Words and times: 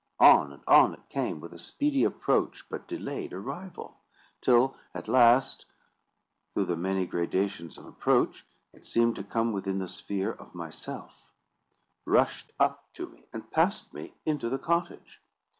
On 0.19 0.51
and 0.51 0.63
on 0.67 0.95
it 0.95 1.09
came, 1.09 1.39
with 1.39 1.53
a 1.53 1.59
speedy 1.59 2.03
approach 2.03 2.67
but 2.69 2.87
delayed 2.87 3.33
arrival; 3.33 3.99
till, 4.41 4.75
at 4.95 5.07
last, 5.07 5.67
through 6.55 6.65
the 6.65 6.75
many 6.75 7.05
gradations 7.05 7.77
of 7.77 7.85
approach, 7.85 8.43
it 8.73 8.83
seemed 8.87 9.15
to 9.17 9.23
come 9.23 9.51
within 9.51 9.77
the 9.77 9.87
sphere 9.87 10.31
of 10.33 10.55
myself, 10.55 11.31
rushed 12.03 12.51
up 12.59 12.91
to 12.93 13.09
me, 13.09 13.27
and 13.31 13.51
passed 13.51 13.93
me 13.93 14.15
into 14.25 14.49
the 14.49 14.57
cottage. 14.57 15.21